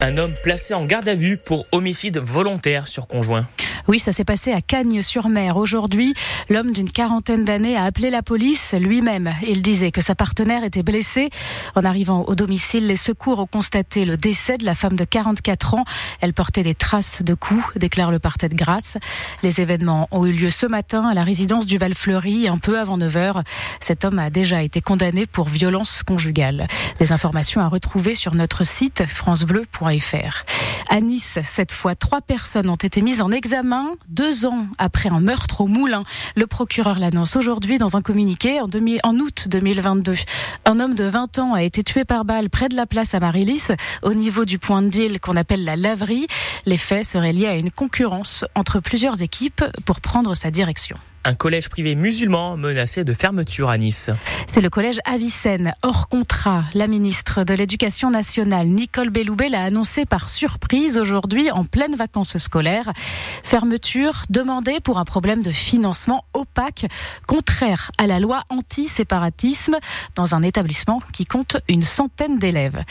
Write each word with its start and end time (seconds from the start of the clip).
Un 0.00 0.16
homme 0.16 0.32
placé 0.44 0.74
en 0.74 0.84
garde 0.84 1.08
à 1.08 1.16
vue 1.16 1.36
pour 1.36 1.66
homicide 1.72 2.18
volontaire 2.18 2.86
sur 2.86 3.08
conjoint. 3.08 3.48
Oui, 3.88 3.98
ça 3.98 4.12
s'est 4.12 4.24
passé 4.24 4.52
à 4.52 4.60
Cagnes-sur-Mer. 4.60 5.56
Aujourd'hui, 5.56 6.14
l'homme 6.50 6.70
d'une 6.70 6.90
quarantaine 6.90 7.44
d'années 7.44 7.76
a 7.76 7.82
appelé 7.82 8.08
la 8.10 8.22
police 8.22 8.74
lui-même. 8.78 9.34
Il 9.42 9.60
disait 9.60 9.90
que 9.90 10.00
sa 10.00 10.14
partenaire 10.14 10.62
était 10.62 10.84
blessée. 10.84 11.30
En 11.74 11.84
arrivant 11.84 12.22
au 12.28 12.36
domicile, 12.36 12.86
les 12.86 12.96
secours 12.96 13.40
ont 13.40 13.46
constaté 13.46 14.04
le 14.04 14.16
décès 14.16 14.56
de 14.56 14.64
la 14.64 14.76
femme 14.76 14.94
de 14.94 15.04
44 15.04 15.74
ans. 15.74 15.84
Elle 16.20 16.32
portait 16.32 16.62
des 16.62 16.74
traces 16.76 17.22
de 17.22 17.34
coups, 17.34 17.64
déclare 17.74 18.12
le 18.12 18.20
parquet 18.20 18.48
de 18.48 18.54
Grasse. 18.54 18.98
Les 19.42 19.60
événements 19.60 20.06
ont 20.12 20.26
eu 20.26 20.32
lieu 20.32 20.50
ce 20.50 20.66
matin 20.66 21.08
à 21.08 21.14
la 21.14 21.24
résidence 21.24 21.66
du 21.66 21.76
Val-Fleury, 21.76 22.46
un 22.46 22.58
peu 22.58 22.78
avant 22.78 22.98
9 22.98 23.16
h 23.16 23.42
Cet 23.80 24.04
homme 24.04 24.20
a 24.20 24.30
déjà 24.30 24.62
été 24.62 24.80
condamné 24.80 25.26
pour 25.26 25.48
violence 25.48 26.04
conjugale. 26.04 26.68
Des 27.00 27.10
informations 27.10 27.62
à 27.62 27.66
retrouver 27.66 28.14
sur 28.14 28.36
notre 28.36 28.64
site 28.64 29.04
francebleu.fr. 29.06 29.87
À 30.90 31.00
Nice, 31.00 31.38
cette 31.44 31.72
fois, 31.72 31.94
trois 31.94 32.20
personnes 32.20 32.68
ont 32.68 32.76
été 32.76 33.00
mises 33.00 33.22
en 33.22 33.30
examen 33.30 33.92
deux 34.08 34.44
ans 34.44 34.66
après 34.76 35.08
un 35.08 35.20
meurtre 35.20 35.62
au 35.62 35.66
Moulin. 35.66 36.04
Le 36.36 36.46
procureur 36.46 36.98
l'annonce 36.98 37.36
aujourd'hui 37.36 37.78
dans 37.78 37.96
un 37.96 38.02
communiqué 38.02 38.60
en, 38.60 39.16
août 39.18 39.48
2022. 39.48 40.14
Un 40.66 40.80
homme 40.80 40.94
de 40.94 41.04
20 41.04 41.38
ans 41.38 41.54
a 41.54 41.62
été 41.62 41.82
tué 41.82 42.04
par 42.04 42.24
balle 42.24 42.50
près 42.50 42.68
de 42.68 42.76
la 42.76 42.86
place 42.86 43.14
à 43.14 43.20
Marilis, 43.20 43.68
au 44.02 44.12
niveau 44.12 44.44
du 44.44 44.58
point 44.58 44.82
de 44.82 44.88
deal 44.88 45.20
qu'on 45.20 45.36
appelle 45.36 45.64
la 45.64 45.76
laverie. 45.76 46.26
Les 46.66 46.76
faits 46.76 47.04
seraient 47.04 47.32
liés 47.32 47.46
à 47.46 47.54
une 47.54 47.70
concurrence 47.70 48.44
entre 48.54 48.80
plusieurs 48.80 49.22
équipes 49.22 49.64
pour 49.86 50.00
prendre 50.00 50.34
sa 50.34 50.50
direction 50.50 50.96
un 51.24 51.34
collège 51.34 51.68
privé 51.68 51.94
musulman 51.94 52.56
menacé 52.56 53.04
de 53.04 53.12
fermeture 53.12 53.70
à 53.70 53.78
Nice. 53.78 54.10
C'est 54.46 54.60
le 54.60 54.70
collège 54.70 54.98
Avicenne, 55.04 55.74
hors 55.82 56.08
contrat. 56.08 56.64
La 56.74 56.86
ministre 56.86 57.44
de 57.44 57.54
l'Éducation 57.54 58.10
nationale, 58.10 58.66
Nicole 58.68 59.10
Belloubet, 59.10 59.48
l'a 59.48 59.62
annoncé 59.62 60.06
par 60.06 60.28
surprise 60.28 60.96
aujourd'hui, 60.96 61.50
en 61.50 61.64
pleine 61.64 61.96
vacances 61.96 62.38
scolaires. 62.38 62.90
Fermeture 63.42 64.22
demandée 64.30 64.80
pour 64.80 64.98
un 64.98 65.04
problème 65.04 65.42
de 65.42 65.50
financement 65.50 66.22
opaque, 66.34 66.86
contraire 67.26 67.90
à 67.98 68.06
la 68.06 68.20
loi 68.20 68.42
anti-séparatisme, 68.48 69.76
dans 70.14 70.34
un 70.34 70.42
établissement 70.42 71.00
qui 71.12 71.26
compte 71.26 71.56
une 71.68 71.82
centaine 71.82 72.38
d'élèves. 72.38 72.82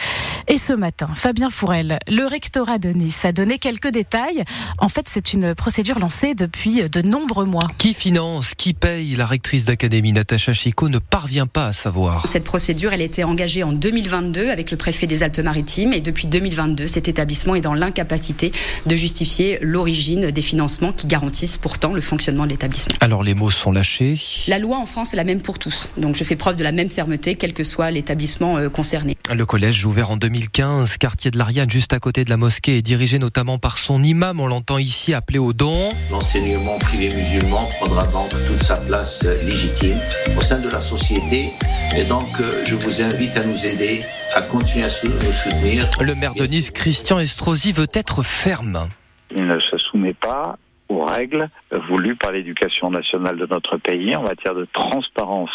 Et 0.47 0.57
ce 0.57 0.73
matin, 0.73 1.09
Fabien 1.15 1.49
Fourel, 1.49 1.99
le 2.07 2.25
rectorat 2.25 2.77
de 2.77 2.89
Nice, 2.89 3.25
a 3.25 3.31
donné 3.31 3.57
quelques 3.57 3.89
détails. 3.89 4.43
En 4.79 4.89
fait, 4.89 5.07
c'est 5.07 5.33
une 5.33 5.55
procédure 5.55 5.99
lancée 5.99 6.35
depuis 6.35 6.89
de 6.89 7.01
nombreux 7.01 7.45
mois. 7.45 7.67
Qui 7.77 7.93
finance, 7.93 8.16
qui 8.57 8.73
paye 8.73 9.15
La 9.15 9.27
rectrice 9.27 9.65
d'académie, 9.65 10.11
Natacha 10.11 10.51
Chico, 10.51 10.89
ne 10.89 10.97
parvient 10.97 11.45
pas 11.45 11.67
à 11.67 11.73
savoir. 11.73 12.25
Cette 12.25 12.45
procédure, 12.45 12.91
elle 12.91 13.03
était 13.03 13.23
engagée 13.23 13.61
en 13.61 13.71
2022 13.71 14.49
avec 14.49 14.71
le 14.71 14.77
préfet 14.77 15.05
des 15.05 15.21
Alpes-Maritimes 15.21 15.93
et 15.93 16.01
depuis 16.01 16.25
2022, 16.25 16.87
cet 16.87 17.07
établissement 17.07 17.53
est 17.53 17.61
dans 17.61 17.75
l'incapacité 17.75 18.51
de 18.87 18.95
justifier 18.95 19.59
l'origine 19.61 20.31
des 20.31 20.41
financements 20.41 20.93
qui 20.93 21.05
garantissent 21.05 21.59
pourtant 21.59 21.93
le 21.93 22.01
fonctionnement 22.01 22.45
de 22.45 22.49
l'établissement. 22.49 22.95
Alors 23.01 23.21
les 23.21 23.35
mots 23.35 23.51
sont 23.51 23.71
lâchés. 23.71 24.19
La 24.47 24.57
loi 24.57 24.77
en 24.77 24.87
France 24.87 25.13
est 25.13 25.17
la 25.17 25.23
même 25.23 25.41
pour 25.41 25.59
tous. 25.59 25.89
Donc 25.97 26.15
je 26.15 26.23
fais 26.23 26.35
preuve 26.35 26.55
de 26.55 26.63
la 26.63 26.71
même 26.71 26.89
fermeté, 26.89 27.35
quel 27.35 27.53
que 27.53 27.63
soit 27.63 27.91
l'établissement 27.91 28.57
euh, 28.57 28.69
concerné. 28.69 29.15
Le 29.31 29.45
collège 29.45 29.85
ouvert 29.85 30.09
en 30.09 30.17
2015, 30.17 30.97
quartier 30.97 31.29
de 31.29 31.37
l'Ariane, 31.37 31.69
juste 31.69 31.93
à 31.93 31.99
côté 31.99 32.23
de 32.23 32.31
la 32.31 32.37
mosquée, 32.37 32.77
est 32.77 32.81
dirigé 32.81 33.19
notamment 33.19 33.59
par 33.59 33.77
son 33.77 34.01
imam. 34.01 34.39
On 34.39 34.47
l'entend 34.47 34.79
ici 34.79 35.13
appelé 35.13 35.37
au 35.37 35.53
don. 35.53 35.89
L'enseignement 36.09 36.79
privé 36.79 37.13
musulman 37.13 37.69
prendra 37.79 38.06
donc 38.11 38.29
toute 38.47 38.61
sa 38.61 38.77
place 38.77 39.23
légitime 39.43 39.97
au 40.37 40.41
sein 40.41 40.59
de 40.59 40.69
la 40.69 40.81
société. 40.81 41.49
Et 41.97 42.03
donc, 42.07 42.27
euh, 42.39 42.65
je 42.65 42.75
vous 42.75 43.01
invite 43.01 43.35
à 43.37 43.45
nous 43.45 43.65
aider, 43.65 43.99
à 44.35 44.41
continuer 44.41 44.85
à 44.85 44.87
nous 44.87 45.31
soutenir. 45.31 45.89
Le 46.01 46.15
maire 46.15 46.33
de 46.35 46.45
Nice, 46.45 46.71
Christian 46.71 47.19
Estrosi, 47.19 47.71
veut 47.71 47.87
être 47.93 48.23
ferme. 48.23 48.87
Il 49.35 49.45
ne 49.45 49.59
se 49.59 49.77
soumet 49.77 50.13
pas 50.13 50.57
aux 50.89 51.03
règles 51.05 51.49
voulues 51.89 52.15
par 52.15 52.31
l'éducation 52.31 52.89
nationale 52.89 53.37
de 53.37 53.45
notre 53.45 53.77
pays 53.77 54.15
en 54.15 54.23
matière 54.23 54.55
de 54.55 54.67
transparence 54.73 55.49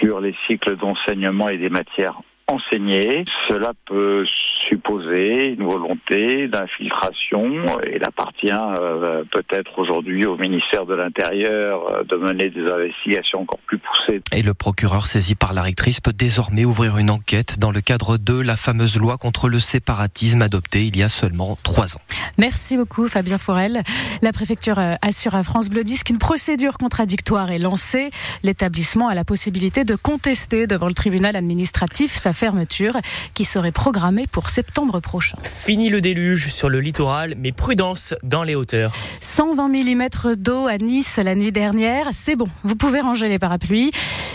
sur 0.00 0.20
les 0.20 0.34
cycles 0.46 0.76
d'enseignement 0.76 1.48
et 1.48 1.58
des 1.58 1.68
matières 1.68 2.20
enseignées. 2.46 3.24
Cela 3.48 3.72
peut 3.86 4.24
supposer 4.68 5.54
une 5.58 5.64
volonté 5.64 6.48
d'infiltration. 6.48 7.66
Il 7.92 8.02
appartient 8.04 8.48
euh, 8.52 9.24
peut-être 9.32 9.78
aujourd'hui 9.78 10.26
au 10.26 10.36
ministère 10.36 10.86
de 10.86 10.94
l'Intérieur 10.94 11.88
euh, 11.88 12.02
de 12.04 12.16
mener 12.16 12.48
des 12.50 12.70
investigations 12.70 13.40
encore 13.40 13.58
plus 13.66 13.78
poussées. 13.78 14.20
Et 14.32 14.42
le 14.42 14.54
procureur 14.54 15.06
saisi 15.06 15.34
par 15.34 15.52
la 15.52 15.62
rectrice 15.62 16.00
peut 16.00 16.12
désormais 16.12 16.64
ouvrir 16.64 16.98
une 16.98 17.10
enquête 17.10 17.58
dans 17.58 17.70
le 17.70 17.80
cadre 17.80 18.18
de 18.18 18.40
la 18.40 18.56
fameuse 18.56 18.98
loi 18.98 19.16
contre 19.16 19.48
le 19.48 19.58
séparatisme 19.58 20.42
adoptée 20.42 20.86
il 20.86 20.96
y 20.96 21.02
a 21.02 21.08
seulement 21.08 21.56
trois 21.62 21.96
ans. 21.96 22.00
Merci 22.38 22.76
beaucoup 22.76 23.08
Fabien 23.08 23.38
Forel. 23.38 23.82
La 24.22 24.32
préfecture 24.32 24.78
euh, 24.78 24.94
assure 25.02 25.34
à 25.34 25.42
France 25.42 25.68
Bleu 25.68 25.78
qu'une 26.04 26.18
procédure 26.18 26.76
contradictoire 26.76 27.50
est 27.50 27.58
lancée. 27.58 28.10
L'établissement 28.42 29.08
a 29.08 29.14
la 29.14 29.24
possibilité 29.24 29.84
de 29.84 29.96
contester 29.96 30.66
devant 30.66 30.88
le 30.88 30.94
tribunal 30.94 31.36
administratif 31.36 32.16
sa 32.16 32.32
fermeture 32.32 32.96
qui 33.34 33.44
serait 33.44 33.72
programmée 33.72 34.26
pour 34.30 34.48
septembre 34.58 34.98
prochain. 34.98 35.38
Fini 35.40 35.88
le 35.88 36.00
déluge 36.00 36.48
sur 36.48 36.68
le 36.68 36.80
littoral, 36.80 37.34
mais 37.36 37.52
prudence 37.52 38.12
dans 38.24 38.42
les 38.42 38.56
hauteurs. 38.56 38.92
120 39.20 39.68
mm 39.68 40.34
d'eau 40.36 40.66
à 40.66 40.78
Nice 40.78 41.20
la 41.22 41.36
nuit 41.36 41.52
dernière, 41.52 42.08
c'est 42.10 42.34
bon, 42.34 42.48
vous 42.64 42.74
pouvez 42.74 43.00
ranger 43.00 43.28
les 43.28 43.38
parapluies. 43.38 43.92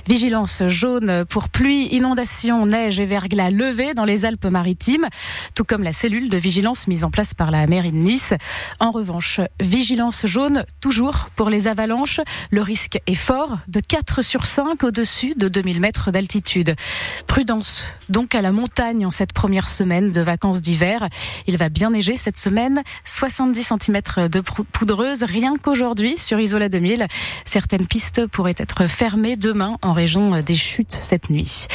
Vigilance 0.07 0.63
jaune 0.67 1.23
pour 1.29 1.47
pluie, 1.47 1.87
inondation, 1.91 2.65
neige 2.65 2.99
et 2.99 3.05
verglas 3.05 3.49
levés 3.49 3.93
dans 3.93 4.03
les 4.03 4.25
Alpes-Maritimes, 4.25 5.07
tout 5.55 5.63
comme 5.63 5.81
la 5.81 5.93
cellule 5.93 6.29
de 6.29 6.35
vigilance 6.35 6.87
mise 6.87 7.05
en 7.05 7.09
place 7.09 7.33
par 7.33 7.51
la 7.51 7.65
mairie 7.67 7.93
de 7.93 7.97
Nice. 7.97 8.33
En 8.81 8.91
revanche, 8.91 9.39
vigilance 9.61 10.25
jaune 10.25 10.65
toujours 10.81 11.29
pour 11.37 11.49
les 11.49 11.67
avalanches. 11.67 12.19
Le 12.51 12.61
risque 12.61 12.99
est 13.07 13.15
fort, 13.15 13.59
de 13.69 13.79
4 13.79 14.21
sur 14.21 14.45
5 14.45 14.83
au-dessus 14.83 15.35
de 15.37 15.47
2000 15.47 15.79
mètres 15.79 16.11
d'altitude. 16.11 16.75
Prudence 17.25 17.85
donc 18.09 18.35
à 18.35 18.41
la 18.41 18.51
montagne 18.51 19.05
en 19.05 19.09
cette 19.09 19.31
première 19.31 19.69
semaine 19.69 20.11
de 20.11 20.19
vacances 20.19 20.61
d'hiver. 20.61 21.07
Il 21.47 21.57
va 21.57 21.69
bien 21.69 21.91
neiger 21.91 22.17
cette 22.17 22.37
semaine, 22.37 22.81
70 23.05 23.73
cm 23.79 24.27
de 24.27 24.41
poudreuse 24.41 25.23
rien 25.23 25.55
qu'aujourd'hui 25.55 26.17
sur 26.17 26.41
Isola 26.41 26.67
2000. 26.67 27.07
Certaines 27.45 27.87
pistes 27.87 28.27
pourraient 28.27 28.55
être 28.57 28.87
fermées 28.87 29.37
demain 29.37 29.77
en 29.81 29.92
région 29.93 30.41
des 30.41 30.55
chutes 30.55 30.97
cette 31.01 31.29
nuit. 31.29 31.67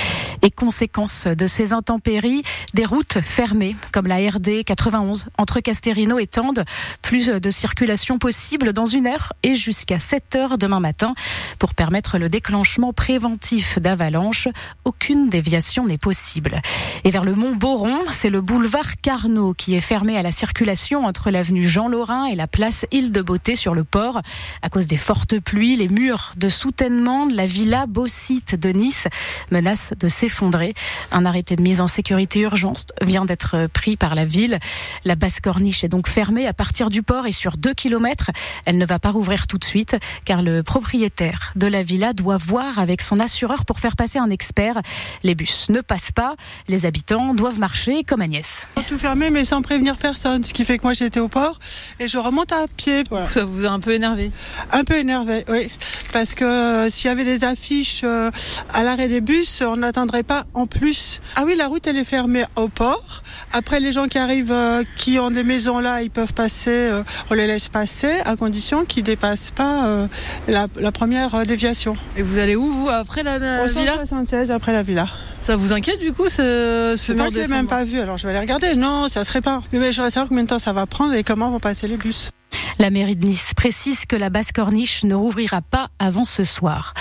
Et 0.43 0.51
conséquence 0.51 1.27
de 1.27 1.47
ces 1.47 1.73
intempéries, 1.73 2.43
des 2.75 2.85
routes 2.85 3.21
fermées 3.21 3.75
comme 3.93 4.07
la 4.07 4.17
RD 4.17 4.65
91 4.65 5.27
entre 5.37 5.61
Casterino 5.61 6.19
et 6.19 6.27
Tende. 6.27 6.65
Plus 7.03 7.29
de 7.29 7.51
circulation 7.51 8.19
possible 8.19 8.73
dans 8.73 8.85
une 8.85 9.07
heure 9.07 9.33
et 9.43 9.55
jusqu'à 9.55 9.99
7 9.99 10.37
heures 10.37 10.59
demain 10.59 10.81
matin 10.81 11.15
pour 11.59 11.75
permettre 11.75 12.19
le 12.19 12.29
déclenchement 12.29 12.93
préventif 12.93 13.79
d'avalanches. 13.79 14.49
Aucune 14.85 15.29
déviation 15.29 15.87
n'est 15.87 15.99
possible. 15.99 16.61
Et 17.05 17.11
vers 17.11 17.25
le 17.25 17.35
Mont 17.35 17.57
Boron, 17.57 17.99
c'est 18.11 18.31
le 18.31 18.41
boulevard 18.41 19.01
Carnot 19.03 19.55
qui 19.55 19.75
est 19.75 19.81
fermé 19.81 20.17
à 20.17 20.23
la 20.23 20.33
circulation 20.33 21.05
entre 21.05 21.31
l'avenue 21.31 21.67
Jean 21.67 21.89
Laurin 21.89 22.27
et 22.27 22.35
la 22.35 22.47
place 22.47 22.87
Île 22.93 23.13
de 23.13 23.23
Beauté 23.23 23.57
sur 23.57 23.75
le 23.75 23.85
port. 23.85 24.21
À 24.63 24.69
cause 24.69 24.87
des 24.87 24.97
fortes 24.97 25.39
pluies, 25.41 25.77
les 25.77 25.89
murs 25.89 26.33
de 26.37 26.49
soutènement 26.49 27.27
de 27.27 27.35
la 27.35 27.47
villa 27.47 27.87
Beausite 28.09 28.55
de 28.55 28.71
Nice 28.71 29.07
menacent 29.51 29.93
de 30.01 30.09
s'effondrer. 30.09 30.73
Un 31.13 31.27
arrêté 31.27 31.57
de 31.57 31.63
mise 31.63 31.83
en 31.83 31.89
sécurité 31.89 32.41
urgence 32.41 32.87
vient 33.03 33.27
d'être 33.27 33.67
pris 33.67 33.99
par 33.99 34.15
la 34.15 34.25
ville. 34.25 34.59
La 35.05 35.15
basse 35.15 35.41
corniche 35.41 35.85
est 35.85 35.89
donc 35.89 36.09
fermée 36.09 36.47
à 36.47 36.55
partir 36.55 36.89
du 36.89 37.03
port 37.03 37.27
et 37.27 37.33
sur 37.33 37.59
2 37.59 37.75
km. 37.75 38.31
Elle 38.65 38.79
ne 38.79 38.87
va 38.87 38.99
pas 38.99 39.11
rouvrir 39.11 39.47
tout 39.47 39.59
de 39.59 39.65
suite 39.65 39.95
car 40.25 40.41
le 40.41 40.63
propriétaire 40.63 41.53
de 41.55 41.67
la 41.67 41.83
villa 41.83 42.15
doit 42.15 42.39
voir 42.39 42.79
avec 42.79 43.03
son 43.03 43.21
assureur 43.21 43.67
pour 43.67 43.79
faire 43.79 43.95
passer 43.95 44.19
un 44.19 44.31
expert. 44.31 44.81
Les 45.23 45.35
bus 45.35 45.69
ne 45.69 45.83
passent 45.83 46.13
pas. 46.13 46.35
Les 46.67 46.87
habitants 46.87 47.35
doivent 47.35 47.61
marcher 47.61 48.05
comme 48.05 48.23
Agnès. 48.23 48.63
Tout 48.89 48.99
fermé 48.99 49.29
mais 49.29 49.45
sans 49.45 49.61
prévenir 49.61 49.99
personne, 49.99 50.45
ce 50.45 50.55
qui 50.55 50.65
fait 50.65 50.79
que 50.79 50.85
moi 50.85 50.95
j'étais 50.95 51.21
au 51.21 51.29
port 51.29 51.59
et 52.01 52.09
je 52.09 52.17
remonte 52.17 52.53
à 52.53 52.65
pied. 52.75 53.05
Ça 53.29 53.45
vous 53.45 53.67
a 53.67 53.69
un 53.69 53.81
peu 53.81 53.93
énervé? 53.93 54.31
Un 54.73 54.85
peu 54.85 54.95
énervé, 54.95 55.45
oui. 55.51 55.69
Parce 56.11 56.35
que 56.35 56.45
euh, 56.47 56.89
s'il 56.89 57.09
y 57.09 57.11
avait 57.11 57.25
des 57.25 57.45
affiches 57.45 57.98
euh, 58.05 58.31
à 58.73 58.83
l'arrêt 58.83 59.09
des 59.09 59.21
bus, 59.21 59.63
on 59.63 59.77
n'attendrait 59.77 60.23
pas 60.23 60.45
en 60.55 60.67
plus. 60.67 61.21
Ah 61.37 61.43
oui, 61.47 61.55
la 61.57 61.67
route 61.67 61.87
elle 61.87 61.97
est 61.97 62.05
fermée 62.05 62.45
au 62.57 62.69
port. 62.69 63.23
Après 63.53 63.81
les 63.81 63.93
gens 63.93 64.07
qui 64.07 64.19
arrivent, 64.19 64.53
euh, 64.53 64.83
qui 64.97 65.19
ont 65.19 65.31
des 65.31 65.45
maisons 65.45 65.79
là, 65.79 66.03
ils 66.03 66.11
peuvent 66.11 66.35
passer, 66.35 66.91
on 67.31 67.35
les 67.35 67.47
laisse 67.47 67.69
passer 67.69 68.21
à 68.25 68.37
condition 68.37 68.85
qu'ils 68.85 69.05
dépassent 69.05 69.51
pas 69.51 70.09
la, 70.47 70.93
première 70.93 71.45
déviation. 71.47 71.97
Et 72.17 72.23
vous 72.23 72.39
allez 72.39 72.57
où 72.57 72.67
vous 72.67 72.89
après 72.89 73.23
la, 73.23 73.39
villa 73.67 73.95
76 73.95 74.51
après 74.51 74.73
la 74.73 74.83
villa. 74.83 75.07
Ça 75.41 75.57
vous 75.57 75.73
inquiète 75.73 76.01
du 76.01 76.13
coup 76.13 76.29
ce, 76.29 76.95
ce 76.97 77.13
mur 77.13 77.31
de 77.31 77.37
Je 77.37 77.39
l'ai 77.39 77.49
même 77.49 77.67
pas 77.67 77.85
vu, 77.85 77.99
alors 77.99 78.17
je 78.19 78.27
vais 78.27 78.31
aller 78.31 78.41
regarder. 78.41 78.75
Non, 78.75 79.09
ça 79.09 79.25
serait 79.25 79.41
pas. 79.41 79.63
Mais 79.73 79.93
je 79.93 79.97
voudrais 79.97 80.11
savoir 80.11 80.29
combien 80.29 80.45
de 80.45 80.49
temps 80.49 80.59
ça 80.59 80.73
va 80.73 80.87
prendre 80.87 81.15
et 81.15 81.23
comment 81.23 81.51
vont 81.51 81.61
passer 81.61 81.89
les 81.89 81.97
bus. 81.97 82.31
La 82.79 82.91
mairie 82.91 83.17
de 83.17 83.27
Nice 83.27 83.53
précise 83.57 84.07
que 84.07 84.17
la 84.17 84.31
basse 84.31 84.53
corniche 84.53 85.05
ne 85.05 85.15
rouvrira 85.15 85.63
pas 85.63 85.89
avant 85.99 86.25
ce 86.25 86.45
soir. 86.45 86.95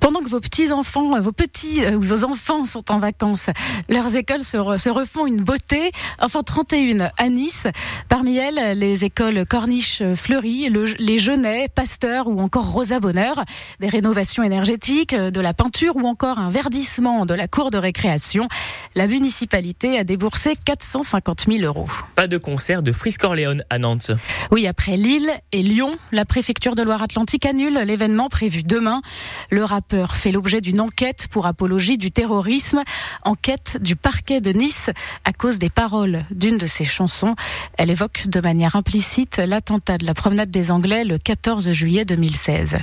Pendant 0.00 0.20
que 0.20 0.28
vos 0.28 0.40
petits-enfants, 0.40 1.20
vos 1.20 1.32
petits 1.32 1.86
ou 1.94 2.00
vos 2.00 2.24
enfants 2.24 2.64
sont 2.64 2.90
en 2.90 2.98
vacances, 2.98 3.50
leurs 3.88 4.16
écoles 4.16 4.42
se, 4.42 4.56
refont 4.88 5.26
une 5.26 5.42
beauté. 5.42 5.92
Enfin, 6.18 6.42
31 6.42 7.10
à 7.16 7.28
Nice. 7.28 7.66
Parmi 8.08 8.36
elles, 8.36 8.78
les 8.78 9.04
écoles 9.04 9.44
Corniche 9.46 10.02
Fleury, 10.14 10.68
les 10.98 11.18
Genets, 11.18 11.68
Pasteur 11.68 12.28
ou 12.28 12.40
encore 12.40 12.72
Rosa 12.72 12.98
Bonheur. 12.98 13.44
Des 13.80 13.88
rénovations 13.88 14.42
énergétiques, 14.42 15.14
de 15.14 15.40
la 15.40 15.54
peinture 15.54 15.96
ou 15.96 16.06
encore 16.06 16.38
un 16.38 16.48
verdissement 16.48 17.26
de 17.26 17.34
la 17.34 17.46
cour 17.46 17.70
de 17.70 17.78
récréation. 17.78 18.48
La 18.94 19.06
municipalité 19.06 19.98
a 19.98 20.04
déboursé 20.04 20.54
450 20.64 21.46
000 21.46 21.64
euros. 21.64 21.88
Pas 22.14 22.26
de 22.26 22.38
concert 22.38 22.82
de 22.82 22.92
Frisk 22.92 23.22
Orléans 23.24 23.56
à 23.68 23.78
Nantes. 23.78 24.12
Oui, 24.50 24.66
après 24.66 24.96
Lille 24.96 25.30
et 25.52 25.62
Lyon, 25.62 25.96
la 26.10 26.24
préfecture 26.24 26.74
de 26.74 26.82
Loire-Atlantique 26.82 27.44
annule 27.46 27.78
l'événement 27.84 28.28
prévu 28.28 28.62
demain. 28.62 29.02
Le 29.50 29.64
rappeur 29.90 30.14
fait 30.14 30.30
l'objet 30.30 30.60
d'une 30.60 30.80
enquête 30.80 31.26
pour 31.32 31.46
apologie 31.46 31.98
du 31.98 32.12
terrorisme, 32.12 32.82
enquête 33.24 33.76
du 33.80 33.96
parquet 33.96 34.40
de 34.40 34.52
Nice 34.52 34.88
à 35.24 35.32
cause 35.32 35.58
des 35.58 35.68
paroles 35.68 36.24
d'une 36.30 36.58
de 36.58 36.68
ses 36.68 36.84
chansons. 36.84 37.34
Elle 37.76 37.90
évoque 37.90 38.28
de 38.28 38.40
manière 38.40 38.76
implicite 38.76 39.38
l'attentat 39.38 39.98
de 39.98 40.06
la 40.06 40.14
promenade 40.14 40.50
des 40.50 40.70
Anglais 40.70 41.02
le 41.02 41.18
14 41.18 41.72
juillet 41.72 42.04
2016. 42.04 42.78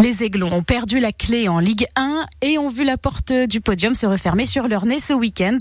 Les 0.00 0.24
Aiglons 0.24 0.52
ont 0.52 0.62
perdu 0.62 0.98
la 0.98 1.12
clé 1.12 1.48
en 1.48 1.60
Ligue 1.60 1.86
1 1.94 2.26
et 2.42 2.58
ont 2.58 2.68
vu 2.68 2.84
la 2.84 2.96
porte 2.96 3.32
du 3.32 3.60
podium 3.60 3.94
se 3.94 4.06
refermer 4.06 4.46
sur 4.46 4.66
leur 4.66 4.86
nez 4.86 4.98
ce 4.98 5.12
week-end. 5.12 5.58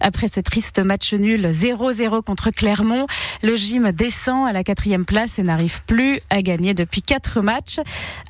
Après 0.00 0.28
ce 0.28 0.40
triste 0.40 0.78
match 0.78 1.12
nul 1.12 1.46
0-0 1.46 2.22
contre 2.22 2.50
Clermont, 2.50 3.06
le 3.42 3.56
gym 3.56 3.92
descend 3.92 4.46
à 4.46 4.52
la 4.52 4.64
quatrième 4.64 5.04
place 5.04 5.38
et 5.38 5.42
n'arrive 5.42 5.82
plus 5.84 6.20
à 6.30 6.40
gagner 6.40 6.72
depuis 6.72 7.02
quatre 7.02 7.42
matchs. 7.42 7.80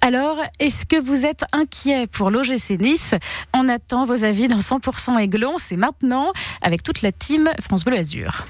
Alors, 0.00 0.38
est-ce 0.58 0.86
que 0.86 0.96
vous 0.96 1.26
êtes 1.26 1.44
inquiet 1.52 1.99
pour 2.06 2.30
l'OGC 2.30 2.78
Nice 2.80 3.14
On 3.54 3.68
attend 3.68 4.04
vos 4.04 4.24
avis 4.24 4.48
dans 4.48 4.58
100% 4.58 5.18
Aiglon. 5.18 5.54
C'est 5.58 5.76
maintenant 5.76 6.32
avec 6.62 6.82
toute 6.82 7.02
la 7.02 7.12
team 7.12 7.48
France 7.60 7.84
Bleu 7.84 7.96
Azur. 7.96 8.46